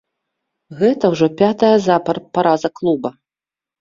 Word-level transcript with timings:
Гэта 0.79 1.11
ўжо 1.15 1.29
пятая 1.41 1.71
запар 1.87 2.21
параза 2.39 2.69
клуба. 2.81 3.09